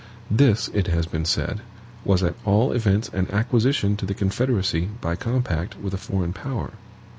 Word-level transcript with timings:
This, 0.31 0.67
it 0.73 0.87
has 0.87 1.05
been 1.05 1.25
said, 1.25 1.61
was 2.03 2.23
at 2.23 2.33
all 2.43 2.71
events 2.71 3.09
an 3.13 3.27
acquisition 3.31 3.95
to 3.97 4.05
the 4.07 4.15
Confederacy 4.15 4.89
by 4.99 5.15
compact 5.15 5.77
with 5.79 5.93
a 5.93 5.97
foreign 5.97 6.33
power. 6.33 6.71